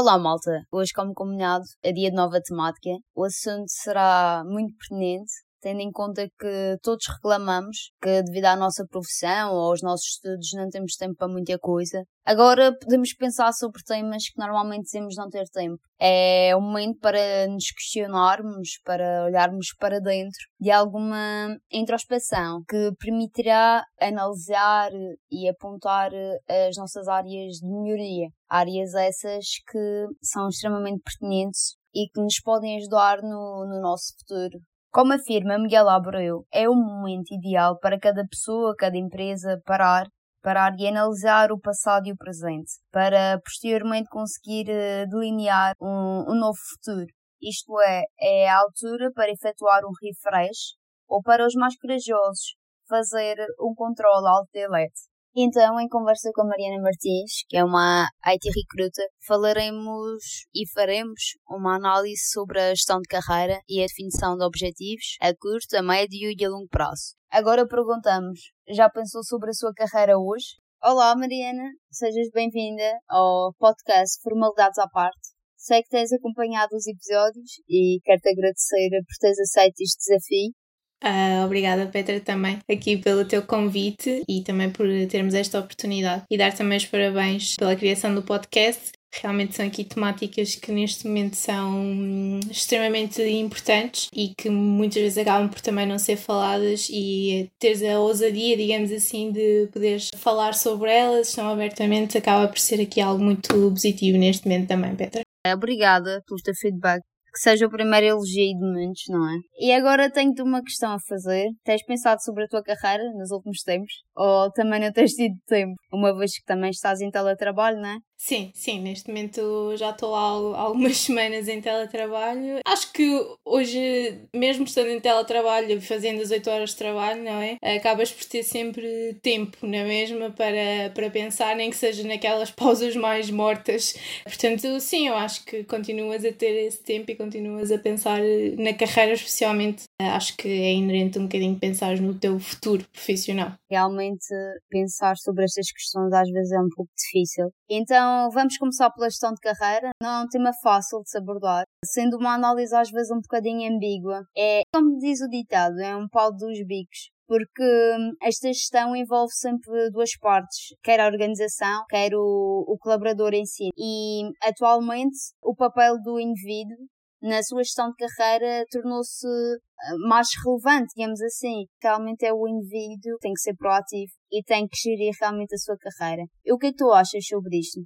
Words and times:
Olá, 0.00 0.16
malta! 0.16 0.62
Hoje, 0.70 0.92
como 0.94 1.12
combinado, 1.12 1.64
é 1.82 1.90
dia 1.92 2.08
de 2.08 2.14
nova 2.14 2.40
temática. 2.40 2.88
O 3.16 3.24
assunto 3.24 3.64
será 3.66 4.44
muito 4.46 4.72
pertinente 4.76 5.32
tendo 5.60 5.80
em 5.80 5.90
conta 5.90 6.28
que 6.38 6.76
todos 6.82 7.06
reclamamos 7.06 7.90
que 8.00 8.22
devido 8.22 8.46
à 8.46 8.56
nossa 8.56 8.86
profissão 8.86 9.52
ou 9.52 9.70
aos 9.70 9.82
nossos 9.82 10.06
estudos 10.06 10.50
não 10.54 10.68
temos 10.68 10.96
tempo 10.96 11.16
para 11.16 11.28
muita 11.28 11.58
coisa. 11.58 12.04
Agora 12.24 12.76
podemos 12.78 13.14
pensar 13.14 13.52
sobre 13.54 13.82
temas 13.82 14.28
que 14.28 14.38
normalmente 14.38 14.84
dizemos 14.84 15.16
não 15.16 15.30
ter 15.30 15.46
tempo. 15.48 15.80
É 15.98 16.54
o 16.54 16.60
momento 16.60 17.00
para 17.00 17.46
nos 17.48 17.70
questionarmos, 17.70 18.78
para 18.84 19.24
olharmos 19.24 19.68
para 19.78 19.98
dentro 19.98 20.38
de 20.60 20.70
alguma 20.70 21.56
introspeção 21.72 22.62
que 22.68 22.92
permitirá 23.00 23.82
analisar 24.00 24.90
e 25.30 25.48
apontar 25.48 26.10
as 26.46 26.76
nossas 26.76 27.08
áreas 27.08 27.54
de 27.56 27.66
melhoria. 27.66 28.28
Áreas 28.48 28.94
essas 28.94 29.46
que 29.66 30.06
são 30.22 30.48
extremamente 30.48 31.02
pertinentes 31.02 31.76
e 31.94 32.08
que 32.08 32.20
nos 32.20 32.40
podem 32.40 32.76
ajudar 32.76 33.22
no, 33.22 33.66
no 33.66 33.80
nosso 33.80 34.14
futuro. 34.18 34.60
Como 34.90 35.12
afirma 35.12 35.58
Miguel 35.58 35.86
Abreu, 35.88 36.46
é 36.50 36.66
o 36.66 36.74
momento 36.74 37.34
ideal 37.34 37.78
para 37.78 38.00
cada 38.00 38.26
pessoa, 38.26 38.74
cada 38.74 38.96
empresa 38.96 39.60
parar, 39.66 40.06
parar 40.42 40.74
e 40.78 40.88
analisar 40.88 41.52
o 41.52 41.60
passado 41.60 42.06
e 42.06 42.12
o 42.12 42.16
presente, 42.16 42.72
para 42.90 43.38
posteriormente 43.44 44.08
conseguir 44.08 44.70
eh, 44.70 45.04
delinear 45.06 45.74
um, 45.78 46.32
um 46.32 46.34
novo 46.34 46.56
futuro. 46.70 47.06
Isto 47.40 47.78
é, 47.82 48.04
é 48.18 48.48
a 48.48 48.58
altura 48.60 49.12
para 49.12 49.30
efetuar 49.30 49.82
um 49.84 49.92
refresh 50.02 50.74
ou 51.06 51.22
para 51.22 51.46
os 51.46 51.54
mais 51.54 51.76
corajosos 51.78 52.56
fazer 52.88 53.36
um 53.60 53.74
controle 53.74 54.26
alt 54.26 54.48
delete. 54.52 55.02
Então, 55.40 55.78
em 55.78 55.86
conversa 55.86 56.32
com 56.34 56.42
a 56.42 56.46
Mariana 56.46 56.82
Martins, 56.82 57.44
que 57.48 57.56
é 57.56 57.62
uma 57.62 58.08
IT 58.26 58.44
recruiter, 58.50 59.06
falaremos 59.24 60.20
e 60.52 60.68
faremos 60.74 61.38
uma 61.48 61.76
análise 61.76 62.28
sobre 62.32 62.60
a 62.60 62.70
gestão 62.70 62.98
de 62.98 63.06
carreira 63.06 63.60
e 63.68 63.80
a 63.80 63.86
definição 63.86 64.36
de 64.36 64.44
objetivos 64.44 65.16
a 65.20 65.32
curto, 65.36 65.76
a 65.76 65.80
médio 65.80 66.32
e 66.36 66.44
a 66.44 66.48
longo 66.48 66.66
prazo. 66.68 67.14
Agora 67.30 67.68
perguntamos, 67.68 68.40
já 68.68 68.90
pensou 68.90 69.22
sobre 69.22 69.50
a 69.50 69.52
sua 69.52 69.72
carreira 69.72 70.18
hoje? 70.18 70.56
Olá 70.82 71.14
Mariana, 71.14 71.70
sejas 71.88 72.30
bem-vinda 72.34 72.98
ao 73.08 73.54
podcast 73.60 74.20
Formalidades 74.20 74.78
à 74.80 74.88
Parte. 74.88 75.22
Sei 75.56 75.84
que 75.84 75.88
tens 75.90 76.12
acompanhado 76.12 76.74
os 76.74 76.84
episódios 76.84 77.62
e 77.68 78.00
quero-te 78.02 78.30
agradecer 78.30 78.90
por 78.90 79.16
teres 79.20 79.38
aceito 79.38 79.82
este 79.82 79.98
desafio 79.98 80.52
Uh, 81.02 81.44
obrigada, 81.44 81.86
Petra, 81.86 82.20
também 82.20 82.58
aqui 82.68 82.96
pelo 82.96 83.24
teu 83.24 83.42
convite 83.42 84.24
e 84.28 84.42
também 84.42 84.70
por 84.70 84.86
termos 85.08 85.32
esta 85.32 85.60
oportunidade 85.60 86.24
e 86.28 86.36
dar 86.36 86.52
também 86.52 86.76
os 86.76 86.86
parabéns 86.86 87.54
pela 87.56 87.76
criação 87.76 88.14
do 88.14 88.22
podcast. 88.22 88.92
Realmente 89.22 89.56
são 89.56 89.66
aqui 89.66 89.84
temáticas 89.84 90.54
que 90.56 90.70
neste 90.70 91.06
momento 91.06 91.34
são 91.34 91.80
hum, 91.80 92.40
extremamente 92.50 93.22
importantes 93.22 94.08
e 94.12 94.34
que 94.36 94.50
muitas 94.50 95.00
vezes 95.00 95.18
acabam 95.18 95.48
por 95.48 95.60
também 95.60 95.86
não 95.86 95.98
ser 95.98 96.16
faladas 96.16 96.88
e 96.90 97.48
teres 97.58 97.82
a 97.82 97.98
ousadia, 98.00 98.56
digamos 98.56 98.92
assim, 98.92 99.32
de 99.32 99.68
poderes 99.72 100.10
falar 100.16 100.52
sobre 100.52 100.90
elas 100.90 101.32
tão 101.32 101.48
abertamente 101.48 102.18
acaba 102.18 102.48
por 102.48 102.58
ser 102.58 102.82
aqui 102.82 103.00
algo 103.00 103.22
muito 103.22 103.48
positivo 103.70 104.18
neste 104.18 104.46
momento 104.46 104.68
também, 104.68 104.94
Petra. 104.94 105.22
Obrigada 105.46 106.22
pelo 106.26 106.42
teu 106.42 106.54
feedback 106.54 107.02
que 107.38 107.42
seja 107.42 107.66
o 107.66 107.70
primeiro 107.70 108.06
elogio 108.06 108.58
de 108.58 108.66
muitos, 108.66 109.04
não 109.08 109.24
é? 109.30 109.36
E 109.60 109.72
agora 109.72 110.10
tenho-te 110.10 110.42
uma 110.42 110.60
questão 110.60 110.92
a 110.92 110.98
fazer. 111.08 111.46
Tens 111.64 111.84
pensado 111.84 112.20
sobre 112.20 112.44
a 112.44 112.48
tua 112.48 112.62
carreira 112.62 113.04
nos 113.12 113.30
últimos 113.30 113.62
tempos? 113.62 113.92
Ou 114.16 114.50
também 114.50 114.80
não 114.80 114.92
tens 114.92 115.12
tido 115.12 115.36
tempo? 115.46 115.74
Uma 115.92 116.16
vez 116.18 116.32
que 116.32 116.44
também 116.44 116.70
estás 116.70 117.00
em 117.00 117.10
teletrabalho, 117.10 117.80
não 117.80 117.90
é? 117.90 117.96
Sim, 118.20 118.50
sim, 118.52 118.80
neste 118.80 119.08
momento 119.08 119.76
já 119.76 119.90
estou 119.90 120.12
há 120.14 120.20
algumas 120.60 120.96
semanas 120.98 121.46
em 121.46 121.60
teletrabalho. 121.60 122.60
Acho 122.66 122.92
que 122.92 123.08
hoje, 123.44 124.18
mesmo 124.34 124.64
estando 124.64 124.88
em 124.90 125.00
teletrabalho, 125.00 125.80
fazendo 125.80 126.20
as 126.20 126.30
8 126.32 126.50
horas 126.50 126.70
de 126.70 126.76
trabalho, 126.76 127.22
não 127.22 127.40
é? 127.40 127.58
Acabas 127.76 128.10
por 128.12 128.24
ter 128.24 128.42
sempre 128.42 129.14
tempo 129.22 129.64
na 129.64 129.84
mesma 129.84 130.30
para, 130.32 130.90
para 130.92 131.10
pensar, 131.10 131.54
nem 131.54 131.70
que 131.70 131.76
seja 131.76 132.02
naquelas 132.06 132.50
pausas 132.52 132.96
mais 132.96 133.30
mortas. 133.30 133.94
Portanto, 134.24 134.80
sim, 134.80 135.06
eu 135.08 135.14
acho 135.14 135.44
que 135.44 135.62
continuas 135.64 136.24
a 136.24 136.32
ter 136.32 136.66
esse 136.66 136.82
tempo 136.82 137.10
e 137.12 137.16
continuas 137.16 137.70
a 137.70 137.78
pensar 137.78 138.20
na 138.58 138.74
carreira, 138.74 139.12
especialmente. 139.12 139.87
Acho 140.00 140.36
que 140.36 140.48
é 140.48 140.72
inerente 140.74 141.18
um 141.18 141.24
bocadinho 141.24 141.58
pensar 141.58 142.00
no 142.00 142.18
teu 142.18 142.38
futuro 142.38 142.84
profissional. 142.92 143.52
Realmente, 143.70 144.26
pensar 144.68 145.16
sobre 145.16 145.44
estas 145.44 145.70
questões 145.70 146.12
às 146.12 146.30
vezes 146.30 146.52
é 146.52 146.60
um 146.60 146.68
pouco 146.74 146.90
difícil. 146.96 147.50
Então, 147.68 147.98
então 147.98 148.30
vamos 148.30 148.56
começar 148.56 148.90
pela 148.90 149.10
gestão 149.10 149.32
de 149.32 149.40
carreira. 149.40 149.90
Não 150.00 150.08
é 150.08 150.24
um 150.24 150.28
tema 150.28 150.50
fácil 150.62 151.02
de 151.02 151.10
se 151.10 151.18
abordar, 151.18 151.64
sendo 151.84 152.16
uma 152.16 152.34
análise 152.34 152.74
às 152.74 152.90
vezes 152.90 153.10
um 153.10 153.20
bocadinho 153.20 153.70
ambígua. 153.70 154.22
É, 154.36 154.62
como 154.72 154.98
diz 154.98 155.20
o 155.20 155.28
ditado, 155.28 155.78
é 155.80 155.96
um 155.96 156.08
pau 156.08 156.30
dos 156.30 156.58
bicos 156.66 157.10
porque 157.26 157.62
hum, 157.62 158.12
esta 158.22 158.48
gestão 158.48 158.96
envolve 158.96 159.30
sempre 159.34 159.90
duas 159.90 160.16
partes, 160.18 160.74
quer 160.82 160.98
a 160.98 161.06
organização, 161.06 161.84
quer 161.90 162.14
o, 162.14 162.64
o, 162.66 162.78
colaborador 162.78 163.34
em 163.34 163.44
si. 163.44 163.68
E 163.76 164.22
atualmente 164.42 165.18
o 165.42 165.54
papel 165.54 166.00
do 166.02 166.18
indivíduo 166.18 166.88
na 167.20 167.42
sua 167.42 167.62
gestão 167.62 167.90
de 167.90 167.96
carreira 167.96 168.64
tornou-se 168.70 169.26
hum, 169.26 170.08
mais 170.08 170.28
relevante, 170.44 170.92
digamos 170.94 171.20
assim. 171.22 171.66
Realmente 171.82 172.24
é 172.24 172.32
o 172.32 172.48
indivíduo, 172.48 173.18
tem 173.20 173.32
que 173.32 173.40
ser 173.40 173.54
proativo 173.54 174.12
e 174.30 174.42
tem 174.42 174.66
que 174.66 174.76
gerir 174.76 175.12
realmente 175.20 175.54
a 175.54 175.58
sua 175.58 175.76
carreira. 175.76 176.24
E 176.44 176.52
o 176.52 176.58
que 176.58 176.66
é 176.66 176.70
que 176.70 176.76
tu 176.76 176.92
achas 176.92 177.26
sobre 177.26 177.58
isto? 177.58 177.80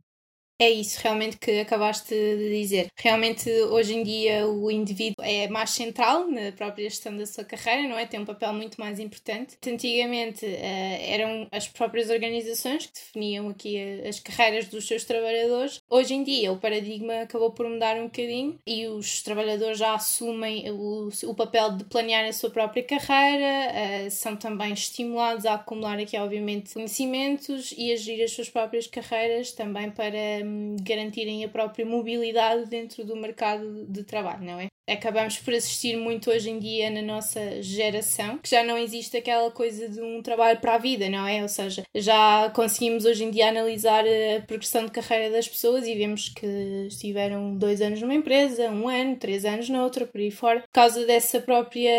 É 0.63 0.71
isso 0.71 1.01
realmente 1.03 1.39
que 1.39 1.59
acabaste 1.59 2.15
de 2.15 2.61
dizer. 2.61 2.87
Realmente 2.97 3.51
hoje 3.51 3.95
em 3.95 4.05
dia 4.05 4.47
o 4.47 4.71
indivíduo 4.71 5.17
é 5.25 5.49
mais 5.49 5.71
central 5.71 6.29
na 6.29 6.53
própria 6.53 6.89
gestão 6.89 7.17
da 7.17 7.27
sua 7.27 7.43
carreira, 7.43 7.89
não 7.89 7.99
é? 7.99 8.07
Tem 8.07 8.21
um 8.21 8.25
papel 8.25 8.53
muito 8.53 8.79
mais 8.79 9.01
importante. 9.01 9.57
Antigamente 9.67 10.47
uh, 10.47 10.99
eram 11.05 11.49
as 11.51 11.67
próprias 11.67 12.11
organizações 12.11 12.87
que 12.87 12.93
definiam 12.95 13.49
aqui 13.49 13.77
as 14.07 14.21
carreiras 14.21 14.69
dos 14.69 14.87
seus 14.87 15.03
trabalhadores. 15.05 15.81
Hoje 15.91 16.15
em 16.15 16.23
dia 16.23 16.53
o 16.53 16.59
paradigma 16.61 17.23
acabou 17.23 17.51
por 17.51 17.69
mudar 17.69 17.97
um 17.97 18.05
bocadinho 18.05 18.57
e 18.65 18.87
os 18.87 19.21
trabalhadores 19.21 19.79
já 19.79 19.95
assumem 19.95 20.71
o, 20.71 21.35
papel 21.35 21.73
de 21.73 21.83
planear 21.87 22.29
a 22.29 22.33
sua 22.33 22.51
própria 22.51 22.85
carreira, 22.85 24.07
uh, 24.07 24.11
são 24.13 24.37
também 24.37 24.73
estimulados 24.73 25.45
a 25.45 25.55
acumular 25.55 25.99
aqui 25.99 26.17
obviamente 26.17 26.73
conhecimentos 26.73 27.75
e 27.77 27.93
a 27.93 27.97
gerir 27.97 28.27
as 28.27 28.31
suas 28.31 28.49
próprias 28.49 28.87
carreiras 28.87 29.51
também 29.51 29.91
para 29.91 30.52
garantirem 30.83 31.45
a 31.45 31.49
própria 31.49 31.85
mobilidade 31.85 32.67
dentro 32.67 33.05
do 33.05 33.17
mercado 33.17 33.87
de 33.87 34.05
trabalho, 34.05 34.45
não 34.45 34.61
é? 34.61 34.69
Acabamos 34.89 35.39
por 35.39 35.55
assistir 35.55 35.97
muito 35.97 36.29
hoje 36.31 36.51
em 36.51 36.59
dia 36.59 36.91
na 36.91 37.03
nossa 37.03 37.63
geração 37.63 38.39
que 38.39 38.51
já 38.51 38.65
não 38.65 38.77
existe 38.77 39.17
aquela 39.17 39.51
coisa 39.51 39.89
de 39.89 40.01
um 40.01 40.21
trabalho 40.21 40.61
para 40.61 40.75
a 40.75 40.79
vida, 40.79 41.09
não 41.09 41.27
é? 41.27 41.41
Ou 41.43 41.49
seja, 41.49 41.85
já 41.95 42.51
conseguimos 42.51 43.05
hoje 43.05 43.25
em 43.25 43.31
dia 43.31 43.49
analisar 43.49 44.05
a 44.05 44.43
progressão 44.45 44.85
de 44.85 44.91
carreira 44.91 45.31
das 45.31 45.49
pessoas 45.49 45.87
e 45.87 45.95
vemos 45.95 46.29
que 46.29 46.47
estiveram 46.89 47.57
dois 47.57 47.81
anos 47.81 48.01
numa 48.03 48.15
empresa, 48.15 48.71
um 48.71 48.89
ano, 48.89 49.17
três 49.17 49.45
anos 49.45 49.69
noutra, 49.69 50.05
por 50.05 50.21
aí 50.21 50.33
fora, 50.33 50.61
por 50.61 50.73
causa 50.73 51.07
dessa 51.07 51.41
própria 51.41 51.93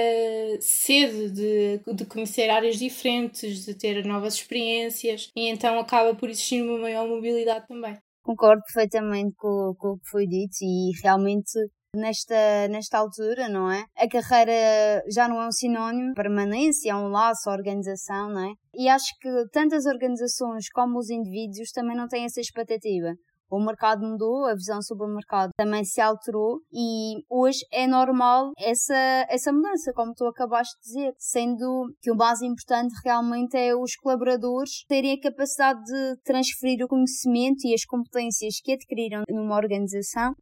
sede 0.59 1.29
de, 1.29 1.79
de 1.93 2.05
conhecer 2.05 2.49
áreas 2.49 2.77
diferentes, 2.77 3.63
de 3.65 3.73
ter 3.75 4.03
novas 4.05 4.35
experiências 4.35 5.29
e 5.35 5.47
então 5.47 5.79
acaba 5.79 6.13
por 6.15 6.29
existir 6.29 6.61
uma 6.61 6.77
maior 6.77 7.07
mobilidade 7.07 7.65
também. 7.67 7.97
Concordo 8.23 8.61
perfeitamente 8.63 9.33
com, 9.35 9.73
com 9.77 9.89
o 9.89 9.97
que 9.99 10.09
foi 10.09 10.25
dito 10.25 10.55
e 10.61 10.91
realmente 11.03 11.59
nesta, 11.95 12.67
nesta 12.69 12.97
altura, 12.97 13.47
não 13.49 13.71
é? 13.71 13.85
A 13.97 14.07
carreira 14.07 15.03
já 15.11 15.27
não 15.27 15.41
é 15.41 15.47
um 15.47 15.51
sinónimo 15.51 16.13
permanência, 16.13 16.91
é 16.91 16.95
um 16.95 17.09
laço, 17.09 17.49
organização, 17.49 18.29
não 18.29 18.49
é? 18.49 18.53
E 18.73 18.89
acho 18.89 19.11
que 19.21 19.29
tanto 19.51 19.75
as 19.75 19.85
organizações 19.85 20.69
como 20.69 20.97
os 20.97 21.09
indivíduos 21.09 21.71
também 21.71 21.95
não 21.95 22.07
têm 22.07 22.25
essa 22.25 22.41
expectativa 22.41 23.13
o 23.53 23.63
mercado 23.63 24.01
mudou, 24.01 24.45
a 24.47 24.55
visão 24.55 24.81
sobre 24.81 25.05
o 25.05 25.13
mercado 25.13 25.51
também 25.55 25.83
se 25.83 26.01
alterou 26.01 26.59
e 26.71 27.23
hoje 27.29 27.59
é 27.71 27.85
normal 27.85 28.51
essa, 28.57 28.95
essa 29.29 29.53
mudança, 29.53 29.93
como 29.93 30.13
tu 30.15 30.25
acabaste 30.25 30.73
de 30.81 30.87
dizer, 30.87 31.13
sendo 31.19 31.93
que 32.01 32.11
o 32.11 32.15
mais 32.15 32.41
importante 32.41 32.93
realmente 33.05 33.55
é 33.55 33.75
os 33.75 33.95
colaboradores 33.95 34.83
terem 34.87 35.13
a 35.13 35.21
capacidade 35.21 35.83
de 35.83 36.17
transferir 36.23 36.83
o 36.83 36.87
conhecimento 36.87 37.67
e 37.67 37.75
as 37.75 37.85
competências 37.85 38.55
que 38.63 38.73
adquiriram 38.73 39.21
numa 39.29 39.55
organização 39.55 40.33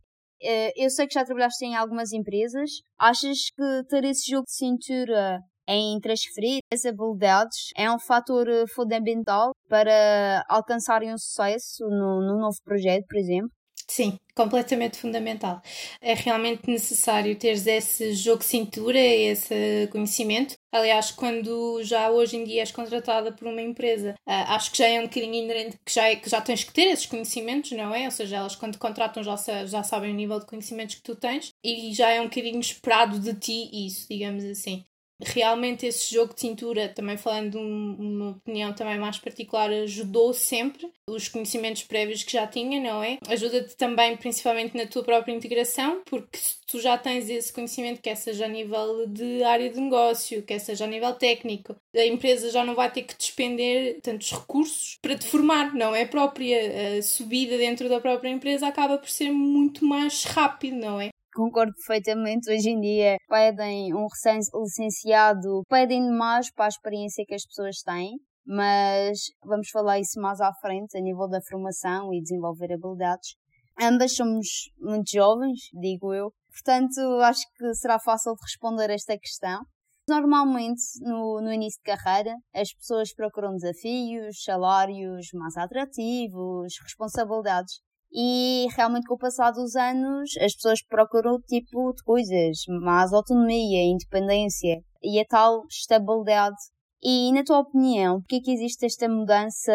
eh, 0.43 0.71
eu 0.75 0.89
sei 0.89 1.05
que 1.05 1.13
já 1.13 1.23
trabalhaste 1.23 1.63
em 1.65 1.75
algumas 1.75 2.11
empresas. 2.11 2.71
Achas 2.97 3.51
que 3.55 3.83
ter 3.89 4.03
esse 4.05 4.31
jogo 4.31 4.45
de 4.45 4.55
cintura 4.55 5.39
em 5.71 5.99
transferir 5.99 6.59
as 6.73 6.85
habilidades 6.85 7.69
é 7.77 7.89
um 7.89 7.99
fator 7.99 8.47
eh, 8.47 8.65
fundamental 8.67 9.53
para 9.69 10.43
alcançarem 10.49 11.13
um 11.13 11.17
sucesso 11.17 11.83
no, 11.89 12.21
no 12.21 12.39
novo 12.39 12.57
projeto, 12.63 13.05
por 13.07 13.17
exemplo? 13.17 13.51
Sim, 13.87 14.17
completamente 14.35 14.97
fundamental. 14.97 15.61
É 16.01 16.13
realmente 16.13 16.69
necessário 16.69 17.37
ter 17.37 17.57
esse 17.67 18.13
jogo 18.13 18.39
de 18.39 18.45
cintura, 18.45 18.97
esse 18.99 19.87
conhecimento, 19.91 20.55
Aliás, 20.73 21.11
quando 21.11 21.83
já 21.83 22.09
hoje 22.09 22.37
em 22.37 22.45
dia 22.45 22.61
és 22.61 22.71
contratada 22.71 23.33
por 23.33 23.45
uma 23.45 23.61
empresa, 23.61 24.15
uh, 24.25 24.31
acho 24.53 24.71
que 24.71 24.77
já 24.77 24.87
é 24.87 25.01
um 25.01 25.03
bocadinho 25.03 25.35
inerente 25.35 25.77
que 25.85 25.93
já, 25.93 26.07
é, 26.07 26.15
que 26.15 26.29
já 26.29 26.39
tens 26.39 26.63
que 26.63 26.71
ter 26.71 26.83
esses 26.83 27.05
conhecimentos, 27.05 27.71
não 27.71 27.93
é? 27.93 28.05
Ou 28.05 28.11
seja, 28.11 28.37
elas 28.37 28.55
quando 28.55 28.73
te 28.73 28.77
contratam 28.79 29.21
já, 29.21 29.35
já 29.65 29.83
sabem 29.83 30.11
o 30.11 30.15
nível 30.15 30.39
de 30.39 30.45
conhecimentos 30.45 30.95
que 30.95 31.03
tu 31.03 31.13
tens 31.13 31.53
e 31.61 31.93
já 31.93 32.09
é 32.09 32.21
um 32.21 32.29
bocadinho 32.29 32.59
esperado 32.61 33.19
de 33.19 33.33
ti 33.33 33.69
isso, 33.85 34.07
digamos 34.09 34.45
assim 34.45 34.85
realmente 35.23 35.85
esse 35.85 36.13
jogo 36.13 36.33
de 36.33 36.41
cintura, 36.41 36.89
também 36.89 37.17
falando 37.17 37.51
de 37.51 37.57
uma 37.57 38.31
opinião 38.31 38.73
também 38.73 38.97
mais 38.97 39.17
particular, 39.17 39.69
ajudou 39.69 40.33
sempre 40.33 40.89
os 41.09 41.27
conhecimentos 41.27 41.83
prévios 41.83 42.23
que 42.23 42.31
já 42.33 42.47
tinha, 42.47 42.79
não 42.79 43.03
é? 43.03 43.17
Ajuda-te 43.27 43.75
também, 43.75 44.15
principalmente 44.15 44.75
na 44.75 44.85
tua 44.85 45.03
própria 45.03 45.33
integração, 45.33 46.01
porque 46.05 46.37
se 46.37 46.55
tu 46.65 46.79
já 46.79 46.97
tens 46.97 47.29
esse 47.29 47.51
conhecimento, 47.51 48.01
quer 48.01 48.15
seja 48.15 48.45
a 48.45 48.47
nível 48.47 49.07
de 49.07 49.43
área 49.43 49.69
de 49.69 49.79
negócio, 49.79 50.43
quer 50.43 50.59
seja 50.59 50.85
a 50.85 50.87
nível 50.87 51.13
técnico, 51.13 51.75
a 51.95 52.05
empresa 52.05 52.49
já 52.49 52.63
não 52.63 52.75
vai 52.75 52.89
ter 52.91 53.03
que 53.03 53.17
despender 53.17 53.99
tantos 54.01 54.31
recursos 54.31 54.97
para 55.01 55.17
te 55.17 55.27
formar, 55.27 55.73
não 55.75 55.93
é? 55.93 56.03
A 56.03 56.07
própria 56.07 57.01
subida 57.01 57.57
dentro 57.57 57.89
da 57.89 57.99
própria 57.99 58.29
empresa 58.29 58.67
acaba 58.67 58.97
por 58.97 59.09
ser 59.09 59.31
muito 59.31 59.85
mais 59.85 60.23
rápido, 60.23 60.77
não 60.77 61.01
é? 61.01 61.09
Concordo 61.33 61.73
perfeitamente. 61.73 62.51
Hoje 62.51 62.69
em 62.69 62.79
dia 62.79 63.17
pedem 63.27 63.93
um 63.93 64.07
recém-licenciado, 64.07 65.63
pedem 65.69 66.03
demais 66.03 66.51
para 66.51 66.65
a 66.65 66.69
experiência 66.69 67.25
que 67.25 67.35
as 67.35 67.45
pessoas 67.45 67.81
têm, 67.83 68.17
mas 68.45 69.19
vamos 69.43 69.69
falar 69.69 69.99
isso 69.99 70.19
mais 70.19 70.41
à 70.41 70.51
frente, 70.61 70.97
a 70.97 71.01
nível 71.01 71.27
da 71.27 71.41
formação 71.41 72.13
e 72.13 72.21
desenvolver 72.21 72.73
habilidades. 72.73 73.35
Ambas 73.81 74.15
somos 74.15 74.47
muito 74.79 75.09
jovens, 75.11 75.59
digo 75.73 76.13
eu, 76.13 76.31
portanto 76.51 76.99
acho 77.23 77.43
que 77.57 77.73
será 77.75 77.99
fácil 77.99 78.33
de 78.33 78.41
responder 78.41 78.89
esta 78.89 79.17
questão. 79.17 79.61
Normalmente, 80.07 80.81
no, 80.99 81.39
no 81.41 81.53
início 81.53 81.79
de 81.79 81.95
carreira, 81.95 82.35
as 82.53 82.73
pessoas 82.73 83.13
procuram 83.13 83.55
desafios, 83.55 84.43
salários 84.43 85.27
mais 85.33 85.55
atrativos, 85.55 86.73
responsabilidades. 86.83 87.79
E 88.13 88.67
realmente 88.75 89.07
com 89.07 89.15
o 89.15 89.17
passar 89.17 89.51
dos 89.51 89.75
anos 89.75 90.31
as 90.41 90.53
pessoas 90.53 90.81
procuram 90.85 91.35
o 91.35 91.41
tipo 91.41 91.93
de 91.93 92.03
coisas, 92.03 92.57
mais 92.81 93.13
autonomia, 93.13 93.83
independência 93.83 94.83
e 95.01 95.19
a 95.19 95.25
tal 95.25 95.63
estabilidade. 95.69 96.57
E 97.01 97.31
na 97.31 97.43
tua 97.43 97.59
opinião, 97.59 98.19
por 98.19 98.27
que 98.27 98.35
é 98.35 98.39
que 98.41 98.51
existe 98.51 98.85
esta 98.85 99.07
mudança 99.07 99.71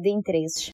de 0.00 0.10
interesses? 0.10 0.70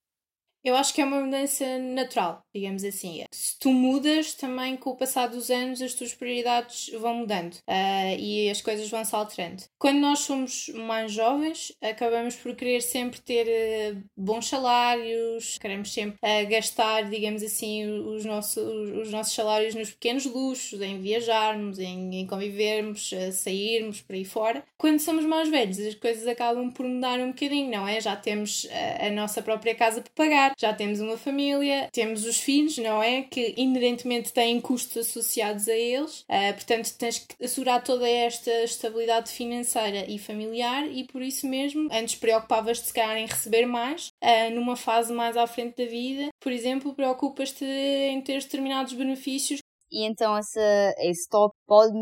Eu 0.64 0.74
acho 0.76 0.94
que 0.94 1.02
é 1.02 1.04
uma 1.04 1.20
mudança 1.20 1.78
natural, 1.78 2.42
digamos 2.54 2.82
assim. 2.84 3.22
Se 3.30 3.58
tu 3.58 3.70
mudas, 3.70 4.32
também 4.32 4.78
com 4.78 4.90
o 4.90 4.96
passar 4.96 5.26
dos 5.26 5.50
anos 5.50 5.82
as 5.82 5.92
tuas 5.92 6.14
prioridades 6.14 6.90
vão 6.98 7.16
mudando 7.16 7.52
uh, 7.68 8.18
e 8.18 8.48
as 8.48 8.62
coisas 8.62 8.88
vão 8.88 9.04
se 9.04 9.14
alterando. 9.14 9.62
Quando 9.78 9.98
nós 9.98 10.20
somos 10.20 10.70
mais 10.70 11.12
jovens, 11.12 11.70
acabamos 11.82 12.36
por 12.36 12.56
querer 12.56 12.80
sempre 12.80 13.20
ter 13.20 13.46
uh, 13.46 14.02
bons 14.16 14.48
salários, 14.48 15.58
queremos 15.58 15.92
sempre 15.92 16.18
uh, 16.22 16.48
gastar, 16.48 17.10
digamos 17.10 17.42
assim, 17.42 17.84
os 17.84 18.24
nossos, 18.24 18.56
os 18.56 19.10
nossos 19.10 19.34
salários 19.34 19.74
nos 19.74 19.90
pequenos 19.90 20.24
luxos, 20.24 20.80
em 20.80 20.98
viajarmos, 20.98 21.78
em, 21.78 22.20
em 22.20 22.26
convivermos, 22.26 23.10
sairmos 23.34 24.00
por 24.00 24.14
aí 24.14 24.24
fora. 24.24 24.64
Quando 24.78 24.98
somos 24.98 25.26
mais 25.26 25.50
velhos, 25.50 25.78
as 25.78 25.94
coisas 25.94 26.26
acabam 26.26 26.70
por 26.70 26.86
mudar 26.86 27.20
um 27.20 27.32
bocadinho, 27.32 27.70
não 27.70 27.86
é? 27.86 28.00
Já 28.00 28.16
temos 28.16 28.66
a 28.98 29.10
nossa 29.10 29.42
própria 29.42 29.74
casa 29.74 30.00
para 30.00 30.12
pagar 30.14 30.53
já 30.58 30.72
temos 30.72 31.00
uma 31.00 31.16
família, 31.16 31.88
temos 31.92 32.24
os 32.24 32.38
filhos, 32.38 32.78
não 32.78 33.02
é? 33.02 33.22
Que 33.22 33.54
inerentemente 33.56 34.32
têm 34.32 34.60
custos 34.60 34.96
associados 34.96 35.68
a 35.68 35.74
eles, 35.74 36.20
uh, 36.20 36.54
portanto 36.54 36.94
tens 36.98 37.18
que 37.18 37.44
assegurar 37.44 37.82
toda 37.82 38.08
esta 38.08 38.50
estabilidade 38.62 39.30
financeira 39.30 40.10
e 40.10 40.18
familiar 40.18 40.86
e 40.86 41.04
por 41.04 41.22
isso 41.22 41.46
mesmo 41.46 41.88
antes 41.92 42.14
preocupavas-te 42.14 42.86
se 42.86 42.94
calhar 42.94 43.16
em 43.16 43.26
receber 43.26 43.66
mais, 43.66 44.08
uh, 44.22 44.54
numa 44.54 44.76
fase 44.76 45.12
mais 45.12 45.36
à 45.36 45.46
frente 45.46 45.76
da 45.84 45.90
vida, 45.90 46.28
por 46.40 46.52
exemplo, 46.52 46.94
preocupas-te 46.94 47.64
em 47.64 48.20
ter 48.20 48.40
determinados 48.40 48.92
benefícios 48.92 49.60
e 49.94 50.04
então 50.04 50.36
esse, 50.36 50.58
esse 50.98 51.28
top 51.28 51.54
pode 51.66 51.92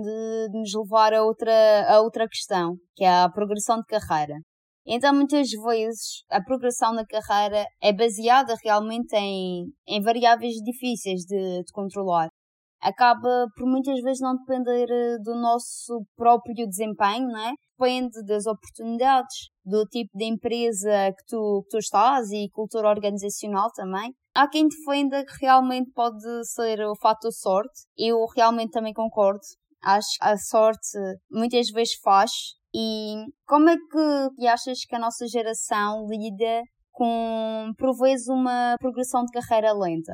nos 0.51 0.73
levar 0.75 1.13
a 1.13 1.23
outra, 1.23 1.53
a 1.87 2.01
outra 2.01 2.27
questão, 2.27 2.77
que 2.97 3.05
é 3.05 3.09
a 3.09 3.29
progressão 3.29 3.81
de 3.81 3.85
carreira. 3.85 4.41
Então, 4.87 5.15
muitas 5.15 5.49
vezes, 5.51 6.25
a 6.31 6.43
progressão 6.43 6.93
na 6.93 7.05
carreira 7.07 7.67
é 7.81 7.93
baseada 7.93 8.55
realmente 8.65 9.15
em, 9.15 9.67
em 9.87 10.03
variáveis 10.03 10.55
difíceis 10.55 11.21
de, 11.21 11.63
de 11.63 11.73
controlar. 11.73 12.29
Acaba 12.81 13.47
por 13.57 13.65
muitas 13.65 14.01
vezes 14.01 14.21
não 14.21 14.35
depender 14.37 14.91
eh, 14.91 15.19
do 15.23 15.37
nosso 15.37 16.05
próprio 16.17 16.67
desempenho, 16.67 17.29
não 17.29 17.39
é? 17.39 17.53
Depende 17.79 18.25
das 18.27 18.45
oportunidades, 18.45 19.51
do 19.65 19.85
tipo 19.87 20.11
de 20.19 20.25
empresa 20.25 21.13
que 21.17 21.25
tu, 21.29 21.63
que 21.63 21.69
tu 21.71 21.79
estás 21.79 22.31
e 22.33 22.51
cultura 22.51 22.89
organizacional 22.89 23.71
também. 23.73 24.13
Há 24.35 24.49
quem 24.49 24.67
defenda 24.67 25.25
que 25.25 25.33
realmente 25.47 25.93
pode 25.93 26.25
ser 26.45 26.81
o 26.81 26.97
fator 27.01 27.31
sorte. 27.31 27.83
Eu 27.97 28.19
realmente 28.35 28.73
também 28.73 28.93
concordo. 28.93 29.41
Acho 29.85 30.09
que 30.19 30.25
a 30.25 30.37
sorte 30.37 30.99
muitas 31.31 31.69
vezes 31.71 31.95
faz 32.03 32.31
e 32.75 33.27
como 33.47 33.69
é 33.69 33.77
que 33.77 34.47
achas 34.47 34.85
que 34.85 34.97
a 34.97 34.99
nossa 34.99 35.27
geração 35.27 36.07
lida 36.09 36.63
com, 36.91 37.73
por 37.79 37.97
vezes, 37.99 38.29
uma 38.29 38.77
progressão 38.81 39.25
de 39.25 39.33
carreira 39.33 39.73
lenta? 39.73 40.13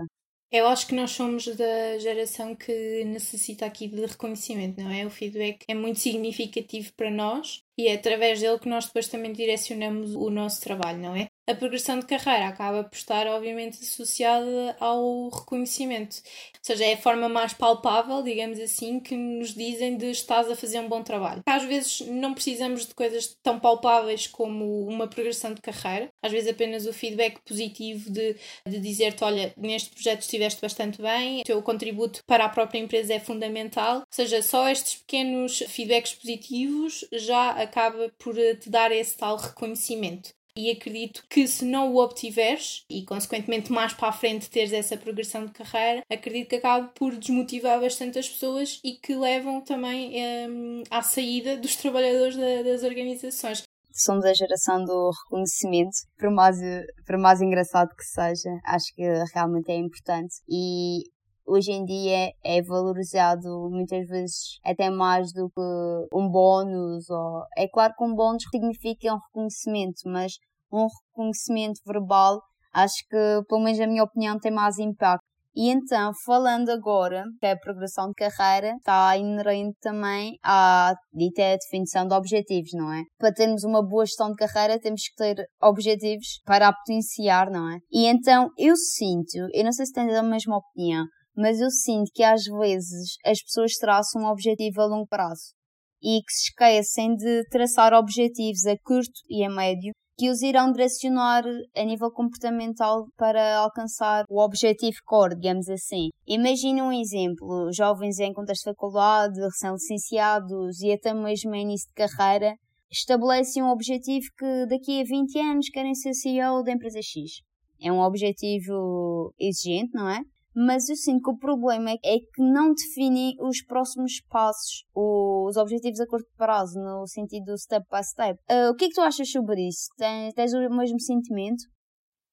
Eu 0.50 0.66
acho 0.66 0.86
que 0.86 0.94
nós 0.94 1.10
somos 1.10 1.46
da 1.46 1.98
geração 1.98 2.56
que 2.56 3.04
necessita 3.04 3.66
aqui 3.66 3.86
de 3.86 4.06
reconhecimento, 4.06 4.82
não 4.82 4.90
é? 4.90 5.04
O 5.04 5.10
feedback 5.10 5.58
é 5.68 5.74
muito 5.74 5.98
significativo 5.98 6.90
para 6.96 7.10
nós 7.10 7.60
e 7.76 7.86
é 7.86 7.94
através 7.94 8.40
dele 8.40 8.58
que 8.58 8.68
nós 8.68 8.86
depois 8.86 9.08
também 9.08 9.32
direcionamos 9.32 10.14
o 10.14 10.30
nosso 10.30 10.62
trabalho, 10.62 10.98
não 10.98 11.14
é? 11.14 11.27
A 11.48 11.54
progressão 11.54 11.98
de 11.98 12.04
carreira 12.04 12.48
acaba 12.48 12.84
por 12.84 12.94
estar, 12.94 13.26
obviamente, 13.26 13.82
associada 13.82 14.76
ao 14.78 15.30
reconhecimento. 15.30 16.16
Ou 16.16 16.60
seja, 16.60 16.84
é 16.84 16.92
a 16.92 16.98
forma 16.98 17.26
mais 17.26 17.54
palpável, 17.54 18.22
digamos 18.22 18.60
assim, 18.60 19.00
que 19.00 19.16
nos 19.16 19.54
dizem 19.54 19.96
de 19.96 20.10
estás 20.10 20.50
a 20.50 20.54
fazer 20.54 20.78
um 20.78 20.90
bom 20.90 21.02
trabalho. 21.02 21.40
Às 21.46 21.62
vezes 21.64 22.02
não 22.02 22.34
precisamos 22.34 22.86
de 22.86 22.94
coisas 22.94 23.34
tão 23.42 23.58
palpáveis 23.58 24.26
como 24.26 24.86
uma 24.86 25.08
progressão 25.08 25.54
de 25.54 25.62
carreira. 25.62 26.10
Às 26.22 26.32
vezes 26.32 26.50
apenas 26.50 26.84
o 26.84 26.92
feedback 26.92 27.40
positivo 27.40 28.10
de, 28.10 28.36
de 28.66 28.78
dizer-te, 28.78 29.24
olha, 29.24 29.54
neste 29.56 29.88
projeto 29.88 30.20
estiveste 30.20 30.60
bastante 30.60 31.00
bem, 31.00 31.40
o 31.40 31.44
teu 31.44 31.62
contributo 31.62 32.22
para 32.26 32.44
a 32.44 32.50
própria 32.50 32.78
empresa 32.78 33.14
é 33.14 33.20
fundamental. 33.20 34.00
Ou 34.00 34.04
seja, 34.10 34.42
só 34.42 34.68
estes 34.68 34.96
pequenos 34.96 35.60
feedbacks 35.66 36.12
positivos 36.12 37.06
já 37.10 37.52
acaba 37.52 38.12
por 38.18 38.34
te 38.34 38.68
dar 38.68 38.92
esse 38.92 39.16
tal 39.16 39.38
reconhecimento. 39.38 40.36
E 40.58 40.72
acredito 40.72 41.24
que 41.30 41.46
se 41.46 41.64
não 41.64 41.92
o 41.92 42.02
obtiveres 42.02 42.84
e, 42.90 43.04
consequentemente, 43.04 43.70
mais 43.70 43.92
para 43.92 44.08
a 44.08 44.12
frente 44.12 44.50
teres 44.50 44.72
essa 44.72 44.96
progressão 44.96 45.46
de 45.46 45.52
carreira, 45.52 46.02
acredito 46.10 46.48
que 46.48 46.56
acabe 46.56 46.90
por 46.96 47.14
desmotivar 47.14 47.80
bastante 47.80 48.18
as 48.18 48.28
pessoas 48.28 48.80
e 48.82 48.94
que 48.94 49.14
levam 49.14 49.60
também 49.60 50.14
um, 50.50 50.82
à 50.90 51.00
saída 51.00 51.56
dos 51.56 51.76
trabalhadores 51.76 52.36
da, 52.36 52.62
das 52.64 52.82
organizações 52.82 53.62
somos 54.00 54.24
a 54.24 54.32
geração 54.32 54.84
do 54.84 55.10
reconhecimento, 55.24 55.96
por 56.16 56.30
mais, 56.30 56.56
por 57.04 57.18
mais 57.18 57.40
engraçado 57.40 57.88
que 57.96 58.04
seja, 58.04 58.48
acho 58.64 58.94
que 58.94 59.02
realmente 59.34 59.72
é 59.72 59.76
importante 59.76 60.36
e 60.48 61.02
hoje 61.48 61.72
em 61.72 61.84
dia 61.84 62.32
é 62.44 62.62
valorizado 62.62 63.48
muitas 63.70 64.06
vezes 64.06 64.60
até 64.64 64.90
mais 64.90 65.32
do 65.32 65.48
que 65.48 66.16
um 66.16 66.30
bónus. 66.30 67.08
Ou... 67.08 67.42
É 67.56 67.66
claro 67.66 67.94
que 67.96 68.04
um 68.04 68.14
bónus 68.14 68.44
significa 68.50 69.14
um 69.14 69.18
reconhecimento, 69.18 70.02
mas 70.04 70.34
um 70.72 70.86
reconhecimento 70.86 71.80
verbal 71.86 72.40
acho 72.72 73.02
que, 73.08 73.46
pelo 73.48 73.62
menos 73.62 73.78
na 73.78 73.86
minha 73.86 74.04
opinião, 74.04 74.38
tem 74.38 74.52
mais 74.52 74.78
impacto. 74.78 75.26
E 75.56 75.70
então, 75.70 76.12
falando 76.24 76.68
agora 76.68 77.24
que 77.40 77.46
a 77.46 77.56
progressão 77.56 78.08
de 78.08 78.14
carreira 78.14 78.76
está 78.76 79.16
inerente 79.16 79.76
também 79.80 80.38
à 80.44 80.94
dita 81.12 81.56
definição 81.56 82.06
de 82.06 82.14
objetivos, 82.14 82.70
não 82.74 82.92
é? 82.92 83.02
Para 83.18 83.34
termos 83.34 83.64
uma 83.64 83.82
boa 83.82 84.06
gestão 84.06 84.30
de 84.30 84.36
carreira, 84.36 84.78
temos 84.78 85.02
que 85.02 85.16
ter 85.16 85.44
objetivos 85.60 86.40
para 86.44 86.68
a 86.68 86.72
potenciar, 86.72 87.50
não 87.50 87.68
é? 87.72 87.78
E 87.90 88.06
então, 88.06 88.50
eu 88.56 88.76
sinto, 88.76 89.48
eu 89.52 89.64
não 89.64 89.72
sei 89.72 89.86
se 89.86 89.92
tens 89.92 90.14
a 90.14 90.22
mesma 90.22 90.58
opinião, 90.58 91.04
mas 91.36 91.60
eu 91.60 91.70
sinto 91.70 92.10
que 92.14 92.22
às 92.22 92.44
vezes 92.44 93.16
as 93.26 93.42
pessoas 93.42 93.72
traçam 93.80 94.22
um 94.22 94.26
objetivo 94.26 94.80
a 94.80 94.86
longo 94.86 95.08
prazo 95.08 95.54
e 96.00 96.20
que 96.20 96.32
se 96.32 96.50
esquecem 96.50 97.16
de 97.16 97.42
traçar 97.48 97.92
objetivos 97.94 98.64
a 98.64 98.76
curto 98.84 99.20
e 99.28 99.44
a 99.44 99.50
médio 99.50 99.92
que 100.18 100.28
os 100.28 100.42
irão 100.42 100.72
direcionar 100.72 101.44
a 101.76 101.84
nível 101.84 102.10
comportamental 102.10 103.06
para 103.16 103.58
alcançar 103.58 104.24
o 104.28 104.42
objetivo 104.42 104.96
core, 105.06 105.36
digamos 105.36 105.68
assim. 105.68 106.08
Imagine 106.26 106.82
um 106.82 106.92
exemplo, 106.92 107.72
jovens 107.72 108.18
em 108.18 108.34
contexto 108.34 108.64
de 108.64 108.72
faculdade, 108.72 109.40
recém-licenciados 109.40 110.80
e 110.80 110.92
até 110.92 111.14
mesmo 111.14 111.54
em 111.54 111.62
início 111.62 111.88
de 111.88 111.94
carreira, 111.94 112.56
estabelecem 112.90 113.62
um 113.62 113.70
objetivo 113.70 114.26
que 114.36 114.66
daqui 114.66 115.00
a 115.00 115.04
20 115.04 115.38
anos 115.38 115.68
querem 115.68 115.94
ser 115.94 116.12
CEO 116.12 116.64
da 116.64 116.72
empresa 116.72 116.98
X. 117.00 117.40
É 117.80 117.92
um 117.92 118.00
objetivo 118.00 119.32
exigente, 119.38 119.92
não 119.94 120.08
é? 120.08 120.20
Mas 120.60 120.88
eu 120.88 120.96
sinto 120.96 121.22
que 121.22 121.30
o 121.30 121.38
problema 121.38 121.92
é 122.04 122.18
que 122.18 122.42
não 122.42 122.74
definem 122.74 123.36
os 123.38 123.62
próximos 123.62 124.20
passos, 124.28 124.84
os 124.92 125.56
objetivos 125.56 126.00
a 126.00 126.06
curto 126.06 126.28
prazo, 126.36 126.80
no 126.80 127.06
sentido 127.06 127.56
step 127.56 127.86
by 127.88 128.02
step. 128.02 128.40
Uh, 128.50 128.70
o 128.70 128.74
que 128.74 128.86
é 128.86 128.88
que 128.88 128.94
tu 128.94 129.00
achas 129.00 129.30
sobre 129.30 129.68
isso? 129.68 129.86
Tens, 129.96 130.34
tens 130.34 130.52
o 130.52 130.68
mesmo 130.70 130.98
sentimento? 130.98 131.62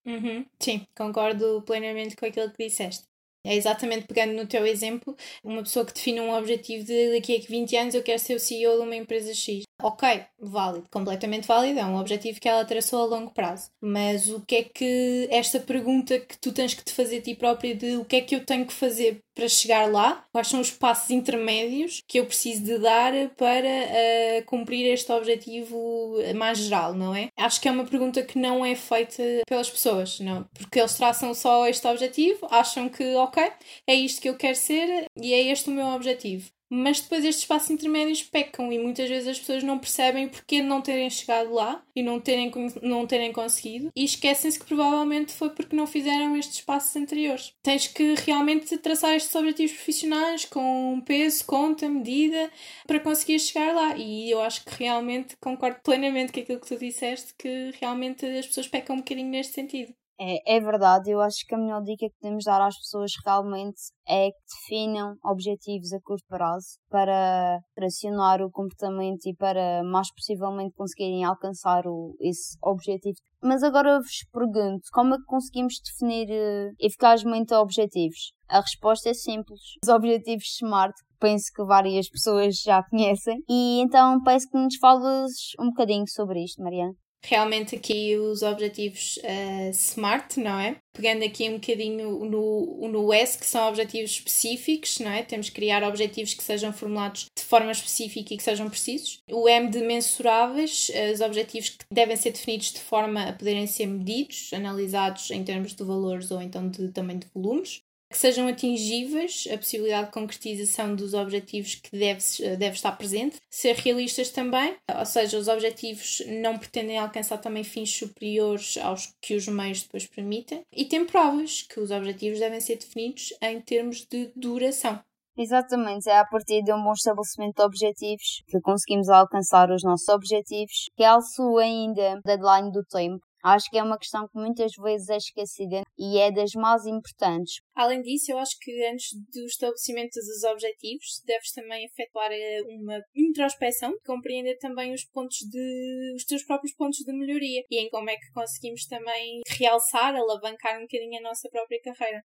Uhum, 0.08 0.44
sim, 0.60 0.88
concordo 0.98 1.62
plenamente 1.68 2.16
com 2.16 2.26
aquilo 2.26 2.52
que 2.52 2.68
disseste. 2.68 3.04
É 3.46 3.54
exatamente 3.54 4.08
pegando 4.08 4.34
no 4.34 4.48
teu 4.48 4.66
exemplo, 4.66 5.16
uma 5.44 5.62
pessoa 5.62 5.86
que 5.86 5.94
define 5.94 6.20
um 6.20 6.34
objetivo 6.34 6.84
de 6.84 7.14
daqui 7.14 7.36
a 7.36 7.48
20 7.48 7.78
anos 7.78 7.94
eu 7.94 8.02
quero 8.02 8.18
ser 8.18 8.34
o 8.34 8.40
CEO 8.40 8.78
de 8.78 8.82
uma 8.82 8.96
empresa 8.96 9.36
X. 9.36 9.65
Ok, 9.82 10.08
válido, 10.40 10.88
completamente 10.90 11.48
válido, 11.48 11.80
é 11.80 11.86
um 11.86 12.00
objetivo 12.00 12.40
que 12.40 12.48
ela 12.48 12.64
traçou 12.64 13.02
a 13.04 13.06
longo 13.06 13.32
prazo. 13.32 13.70
Mas 13.82 14.30
o 14.30 14.40
que 14.42 14.56
é 14.56 14.64
que 14.64 15.28
esta 15.30 15.60
pergunta 15.60 16.18
que 16.18 16.38
tu 16.38 16.54
tens 16.54 16.74
que 16.74 16.84
te 16.84 16.94
fazer 16.94 17.18
a 17.18 17.22
ti 17.22 17.36
própria 17.36 17.76
de 17.76 17.98
o 17.98 18.06
que 18.06 18.16
é 18.16 18.22
que 18.22 18.36
eu 18.36 18.46
tenho 18.46 18.66
que 18.66 18.74
fazer 18.74 19.20
para 19.36 19.50
chegar 19.50 19.92
lá? 19.92 20.26
Quais 20.32 20.48
são 20.48 20.62
os 20.62 20.72
passos 20.72 21.10
intermédios 21.10 22.02
que 22.08 22.20
eu 22.20 22.26
preciso 22.26 22.64
de 22.64 22.80
dar 22.80 23.12
para 23.36 23.68
uh, 23.68 24.46
cumprir 24.46 24.86
este 24.88 25.12
objetivo 25.12 26.16
mais 26.36 26.58
geral, 26.58 26.94
não 26.94 27.14
é? 27.14 27.28
Acho 27.38 27.60
que 27.60 27.68
é 27.68 27.72
uma 27.72 27.86
pergunta 27.86 28.24
que 28.24 28.40
não 28.40 28.66
é 28.66 28.76
feita 28.76 29.22
pelas 29.46 29.70
pessoas, 29.70 30.22
não? 30.22 30.46
Porque 30.54 30.80
eles 30.80 30.96
traçam 30.96 31.34
só 31.34 31.68
este 31.68 31.86
objetivo, 31.86 32.48
acham 32.50 32.88
que, 32.88 33.16
ok, 33.16 33.52
é 33.86 33.94
isto 33.94 34.22
que 34.22 34.30
eu 34.30 34.38
quero 34.38 34.56
ser 34.56 35.06
e 35.18 35.34
é 35.34 35.52
este 35.52 35.70
o 35.70 35.74
meu 35.74 35.88
objetivo 35.88 36.55
mas 36.70 37.02
depois 37.02 37.24
estes 37.24 37.46
passos 37.46 37.70
intermédios 37.70 38.24
pecam 38.24 38.72
e 38.72 38.80
muitas 38.80 39.10
vezes 39.10 39.28
as 39.28 39.40
pessoas 39.40 39.64
não 39.64 39.80
percebem 39.80 40.28
porque 40.28 40.62
não 40.62 40.82
terem 40.82 41.10
chegado 41.10 41.54
lá 41.54 41.84
e 41.96 42.02
não 42.02 42.20
terem, 42.20 42.52
não 42.82 43.06
terem 43.06 43.32
conseguido 43.32 43.92
e 43.96 44.04
esquecem-se 44.04 44.60
que 44.60 44.66
provavelmente 44.66 45.32
foi 45.34 45.50
porque 45.50 45.76
não 45.76 45.88
fizeram 45.88 46.36
estes 46.36 46.62
passos 46.62 46.96
anteriores. 46.96 47.54
Tens 47.64 47.88
que 47.88 48.16
realmente 48.16 48.78
traçar 48.78 49.16
estes 49.16 49.34
objetivos 49.36 49.74
profissionais 49.74 50.46
com 50.46 51.02
peso, 51.06 51.46
conta, 51.46 51.88
medida 51.88 52.52
para 52.88 53.00
conseguir 53.00 53.40
chegar 53.40 53.74
lá 53.74 53.98
e 53.98 54.30
eu 54.30 54.42
acho 54.42 54.64
que 54.66 54.84
realmente 54.84 55.38
concordo 55.38 55.80
plenamente 55.84 56.34
com 56.34 56.40
aquilo 56.40 56.60
que 56.60 56.68
tu 56.68 56.78
disseste 56.78 57.34
que 57.38 57.72
realmente 57.80 58.26
as 58.26 58.48
pessoas 58.48 58.68
pecam 58.68 58.96
um 58.96 59.00
bocadinho 59.00 59.30
neste 59.30 59.54
sentido. 59.54 59.94
É, 60.18 60.58
é 60.58 60.60
verdade, 60.62 61.12
eu 61.12 61.20
acho 61.20 61.46
que 61.46 61.54
a 61.54 61.58
melhor 61.58 61.82
dica 61.82 62.08
que 62.08 62.16
podemos 62.22 62.46
dar 62.46 62.62
às 62.62 62.78
pessoas 62.78 63.12
realmente 63.26 63.82
é 64.08 64.30
que 64.30 64.38
definam 64.62 65.16
objetivos 65.26 65.92
a 65.92 66.00
curto 66.02 66.24
prazo 66.30 66.80
para 66.90 67.60
tracionar 67.76 68.42
o 68.42 68.50
comportamento 68.50 69.26
e 69.26 69.36
para 69.36 69.84
mais 69.84 70.08
possivelmente 70.14 70.74
conseguirem 70.74 71.26
alcançar 71.26 71.86
o, 71.86 72.16
esse 72.22 72.58
objetivo. 72.64 73.18
Mas 73.44 73.62
agora 73.62 74.00
vos 74.00 74.26
pergunto, 74.32 74.84
como 74.94 75.16
é 75.16 75.18
que 75.18 75.26
conseguimos 75.26 75.74
definir 75.84 76.30
uh, 76.30 76.74
eficazmente 76.80 77.54
objetivos? 77.54 78.32
A 78.48 78.62
resposta 78.62 79.10
é 79.10 79.14
simples. 79.14 79.60
Os 79.84 79.90
objetivos 79.90 80.56
SMART, 80.58 80.96
penso 81.20 81.52
que 81.54 81.64
várias 81.66 82.08
pessoas 82.10 82.56
já 82.62 82.82
conhecem. 82.90 83.38
E 83.50 83.82
então 83.82 84.24
peço 84.24 84.48
que 84.50 84.58
nos 84.58 84.78
fales 84.78 85.34
um 85.60 85.66
bocadinho 85.66 86.06
sobre 86.08 86.42
isto, 86.42 86.64
Mariana 86.64 86.96
realmente 87.28 87.76
aqui 87.76 88.16
os 88.18 88.42
objetivos 88.42 89.18
uh, 89.18 89.74
SMART, 89.74 90.38
não 90.38 90.60
é? 90.60 90.78
Pegando 90.94 91.26
aqui 91.26 91.50
um 91.50 91.54
bocadinho 91.54 92.26
no, 92.26 92.88
no 92.88 93.14
S, 93.14 93.38
que 93.38 93.46
são 93.46 93.68
objetivos 93.68 94.12
específicos, 94.12 95.00
não 95.00 95.12
é? 95.12 95.24
Temos 95.24 95.50
que 95.50 95.56
criar 95.56 95.84
objetivos 95.84 96.34
que 96.34 96.44
sejam 96.44 96.72
formulados 96.72 97.26
de 97.38 97.44
forma 97.44 97.72
específica 97.72 98.34
e 98.34 98.38
que 98.38 98.44
sejam 98.44 98.70
precisos. 98.70 99.20
O 99.30 99.50
M 99.50 99.70
de 99.70 99.82
mensuráveis, 99.82 100.90
os 101.14 101.20
objetivos 101.20 101.70
que 101.70 101.86
devem 101.92 102.16
ser 102.16 102.32
definidos 102.32 102.72
de 102.72 102.80
forma 102.80 103.24
a 103.24 103.34
poderem 103.34 103.68
ser 103.68 103.88
medidos, 103.88 104.52
analisados 104.54 105.32
em 105.32 105.44
termos 105.44 105.74
de 105.74 105.84
valores 105.84 106.32
ou 106.32 106.42
então 106.42 106.70
de, 106.70 106.90
também 106.90 107.20
de 107.20 107.28
volumes 107.34 107.82
que 108.10 108.18
sejam 108.18 108.48
atingíveis, 108.48 109.48
a 109.52 109.58
possibilidade 109.58 110.08
de 110.08 110.14
concretização 110.14 110.96
dos 110.96 111.14
objetivos 111.14 111.76
que 111.76 111.92
deve, 111.92 112.22
deve 112.58 112.76
estar 112.76 112.92
presente, 112.94 113.38
ser 113.50 113.76
realistas 113.76 114.30
também, 114.30 114.76
ou 114.98 115.06
seja, 115.06 115.38
os 115.38 115.48
objetivos 115.48 116.22
não 116.42 116.58
pretendem 116.58 116.98
alcançar 116.98 117.38
também 117.38 117.64
fins 117.64 117.92
superiores 117.96 118.78
aos 118.78 119.14
que 119.22 119.36
os 119.36 119.48
meios 119.48 119.84
depois 119.84 120.06
permitem, 120.06 120.62
e 120.72 120.86
temporáveis, 120.86 121.64
que 121.64 121.80
os 121.80 121.92
objetivos 121.92 122.40
devem 122.40 122.62
ser 122.62 122.78
definidos 122.78 123.34
em 123.42 123.60
termos 123.60 124.06
de 124.10 124.32
duração. 124.36 125.00
Exatamente, 125.38 126.10
é 126.10 126.18
a 126.18 126.26
partir 126.26 126.64
de 126.64 126.72
um 126.72 126.82
bom 126.82 126.94
estabelecimento 126.94 127.58
de 127.58 127.64
objetivos 127.64 128.42
que 128.48 128.62
conseguimos 128.62 129.10
alcançar 129.10 129.70
os 129.70 129.84
nossos 129.84 130.08
objetivos, 130.08 130.90
que 130.96 131.04
alço 131.04 131.58
ainda 131.58 132.22
deadline 132.24 132.72
do 132.72 132.86
tempo, 132.86 133.20
Acho 133.46 133.70
que 133.70 133.78
é 133.78 133.84
uma 133.84 134.00
questão 134.00 134.28
que 134.28 134.40
muitas 134.40 134.72
vezes 134.82 135.08
é 135.08 135.18
esquecida 135.18 135.84
e 135.96 136.18
é 136.18 136.32
das 136.32 136.54
mais 136.54 136.84
importantes. 136.88 137.62
Além 137.76 138.02
disso, 138.02 138.32
eu 138.32 138.40
acho 138.40 138.58
que 138.60 138.72
antes 138.88 139.10
do 139.32 139.46
estabelecimento 139.46 140.16
dos 140.16 140.44
objetivos, 140.50 141.22
deves 141.28 141.52
também 141.52 141.86
efetuar 141.86 142.32
eh, 142.32 142.64
uma 142.68 143.00
introspeção, 143.16 143.94
compreender 144.04 144.58
também 144.58 144.96
os 144.96 145.06
pontos 145.06 145.38
de 145.48 146.14
os 146.16 146.26
teus 146.26 146.44
próprios 146.44 146.74
pontos 146.74 146.98
de 147.06 147.14
melhoria 147.14 147.62
e 147.70 147.86
em 147.86 147.90
como 147.92 148.10
é 148.10 148.16
que 148.16 148.32
conseguimos 148.34 148.88
também 148.88 149.42
realçar, 149.60 150.16
alavancar 150.16 150.80
um 150.80 150.88
bocadinho 150.88 151.20
a 151.20 151.30
nossa 151.30 151.48
própria 151.48 151.80
carreira. 151.84 152.24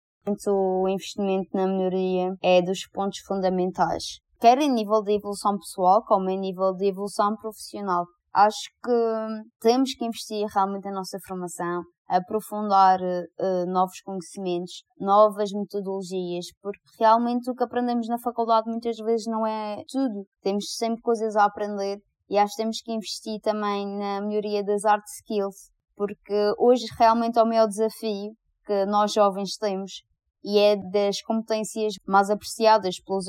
O 0.47 0.89
investimento 0.89 1.51
na 1.53 1.67
melhoria 1.67 2.35
é 2.43 2.63
dos 2.63 2.89
pontos 2.91 3.19
fundamentais, 3.27 4.19
quer 4.41 4.57
em 4.63 4.73
nível 4.73 5.03
de 5.03 5.13
evolução 5.13 5.59
pessoal, 5.59 6.03
como 6.07 6.31
em 6.31 6.41
nível 6.41 6.73
de 6.73 6.87
evolução 6.87 7.37
profissional. 7.37 8.07
Acho 8.35 8.71
que 8.83 9.43
temos 9.61 9.93
que 9.95 10.05
investir 10.05 10.47
realmente 10.55 10.85
na 10.85 10.93
nossa 10.93 11.19
formação, 11.27 11.83
aprofundar 12.09 12.99
uh, 13.01 13.67
novos 13.67 14.01
conhecimentos, 14.03 14.85
novas 14.99 15.51
metodologias, 15.53 16.47
porque 16.63 16.81
realmente 16.99 17.51
o 17.51 17.55
que 17.55 17.65
aprendemos 17.65 18.09
na 18.09 18.19
faculdade 18.19 18.71
muitas 18.71 18.97
vezes 18.97 19.27
não 19.27 19.47
é 19.47 19.83
tudo. 19.89 20.27
Temos 20.43 20.65
sempre 20.77 21.03
coisas 21.03 21.37
a 21.37 21.45
aprender 21.45 21.99
e 22.29 22.39
acho 22.39 22.53
que 22.57 22.63
temos 22.63 22.81
que 22.81 22.93
investir 22.93 23.41
também 23.43 23.87
na 23.99 24.21
melhoria 24.23 24.65
das 24.65 24.85
art 24.85 25.05
skills, 25.21 25.71
porque 25.95 26.53
hoje 26.59 26.85
realmente 26.99 27.39
é 27.39 27.43
o 27.43 27.47
maior 27.47 27.67
desafio 27.67 28.33
que 28.65 28.87
nós 28.87 29.13
jovens 29.13 29.57
temos 29.59 30.03
e 30.45 30.59
é 30.59 30.77
das 30.91 31.21
competências 31.23 31.95
mais 32.07 32.29
apreciadas 32.31 32.97
pelos, 33.05 33.27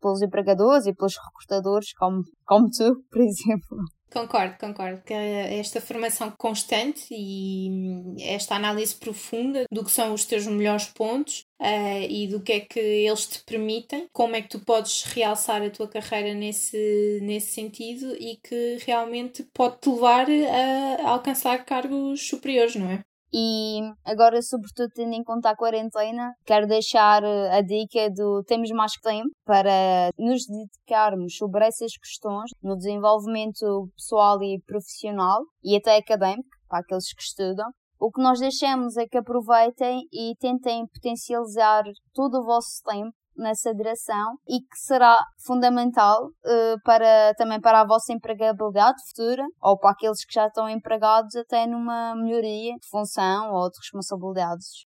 pelos 0.00 0.22
empregadores 0.22 0.86
e 0.86 0.94
pelos 0.94 1.14
recrutadores, 1.16 1.92
como, 1.94 2.22
como 2.44 2.68
tu, 2.70 2.96
por 3.10 3.20
exemplo. 3.20 3.78
Concordo, 4.10 4.56
concordo. 4.58 5.02
Que 5.02 5.12
esta 5.12 5.80
formação 5.80 6.30
constante 6.38 7.06
e 7.10 8.14
esta 8.20 8.54
análise 8.54 8.94
profunda 8.94 9.66
do 9.70 9.84
que 9.84 9.90
são 9.90 10.14
os 10.14 10.24
teus 10.24 10.46
melhores 10.46 10.86
pontos 10.86 11.44
uh, 11.60 12.06
e 12.08 12.26
do 12.28 12.40
que 12.40 12.52
é 12.52 12.60
que 12.60 12.78
eles 12.78 13.26
te 13.26 13.42
permitem, 13.44 14.06
como 14.12 14.36
é 14.36 14.42
que 14.42 14.48
tu 14.48 14.60
podes 14.60 15.02
realçar 15.02 15.62
a 15.62 15.70
tua 15.70 15.88
carreira 15.88 16.34
nesse, 16.34 17.18
nesse 17.22 17.52
sentido 17.52 18.16
e 18.18 18.36
que 18.36 18.78
realmente 18.86 19.46
pode-te 19.52 19.90
levar 19.90 20.26
a 20.30 21.10
alcançar 21.10 21.64
cargos 21.64 22.26
superiores, 22.26 22.76
não 22.76 22.90
é? 22.90 23.04
E 23.32 23.80
agora, 24.04 24.40
sobretudo 24.40 24.88
tendo 24.94 25.14
em 25.14 25.24
conta 25.24 25.50
a 25.50 25.56
quarentena, 25.56 26.32
quero 26.44 26.66
deixar 26.66 27.22
eh, 27.24 27.58
a 27.58 27.60
dica 27.60 28.08
do 28.10 28.42
temos 28.44 28.70
mais 28.70 28.92
tempo 29.02 29.28
para 29.44 30.10
nos 30.18 30.46
dedicarmos 30.46 31.36
sobre 31.36 31.66
essas 31.66 31.92
questões 31.96 32.50
no 32.62 32.76
desenvolvimento 32.76 33.88
pessoal 33.96 34.42
e 34.42 34.60
profissional 34.66 35.42
e 35.62 35.76
até 35.76 35.96
académico, 35.96 36.48
para 36.68 36.80
aqueles 36.80 37.12
que 37.12 37.22
estudam. 37.22 37.66
O 37.98 38.10
que 38.10 38.22
nós 38.22 38.38
deixamos 38.38 38.96
é 38.96 39.06
que 39.06 39.16
aproveitem 39.16 40.02
e 40.12 40.34
tentem 40.38 40.86
potencializar 40.86 41.82
todo 42.12 42.38
o 42.38 42.44
vosso 42.44 42.82
tempo 42.84 43.15
nessa 43.36 43.74
direção 43.74 44.36
e 44.48 44.60
que 44.60 44.76
será 44.76 45.18
fundamental 45.44 46.26
uh, 46.26 46.80
para 46.84 47.34
também 47.34 47.60
para 47.60 47.80
a 47.80 47.86
vossa 47.86 48.12
empregabilidade 48.12 48.96
futura 49.08 49.44
ou 49.60 49.78
para 49.78 49.90
aqueles 49.90 50.24
que 50.24 50.34
já 50.34 50.46
estão 50.46 50.68
empregados 50.68 51.34
até 51.36 51.66
numa 51.66 52.14
melhoria 52.14 52.74
de 52.74 52.88
função 52.88 53.52
ou 53.52 53.70
de 53.70 53.78
responsabilidades. 53.80 54.86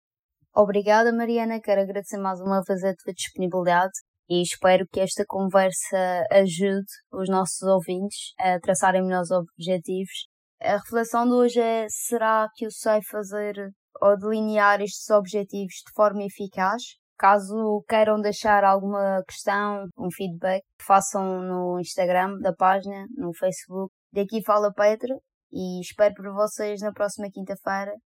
Obrigada 0.55 1.13
Mariana, 1.13 1.61
quero 1.61 1.81
agradecer 1.81 2.19
mais 2.19 2.41
uma 2.41 2.63
vez 2.63 2.85
a 2.85 2.95
tua 2.95 3.13
disponibilidade 3.13 3.93
e 4.29 4.41
espero 4.41 4.87
que 4.91 5.01
esta 5.01 5.25
conversa 5.27 6.25
ajude 6.31 6.87
os 7.13 7.29
nossos 7.29 7.63
ouvintes 7.63 8.33
a 8.39 8.59
traçarem 8.61 9.03
melhores 9.03 9.31
objetivos. 9.31 10.29
A 10.63 10.77
reflexão 10.77 11.27
de 11.27 11.33
hoje 11.33 11.61
é: 11.61 11.87
será 11.89 12.49
que 12.55 12.65
eu 12.65 12.71
sei 12.71 13.01
fazer 13.03 13.55
ou 14.01 14.17
delinear 14.17 14.81
estes 14.81 15.11
objetivos 15.11 15.75
de 15.87 15.93
forma 15.95 16.23
eficaz? 16.25 16.83
Caso 17.17 17.85
queiram 17.89 18.21
deixar 18.21 18.65
alguma 18.65 19.23
questão, 19.29 19.87
um 19.99 20.09
feedback, 20.13 20.63
façam 20.81 21.41
no 21.41 21.79
Instagram 21.81 22.39
da 22.41 22.53
página, 22.53 23.07
no 23.17 23.33
Facebook. 23.35 23.93
Daqui 24.13 24.43
fala 24.45 24.73
Petra 24.73 25.15
e 25.53 25.81
espero 25.81 26.15
por 26.15 26.33
vocês 26.35 26.81
na 26.81 26.93
próxima 26.93 27.29
quinta-feira 27.33 27.95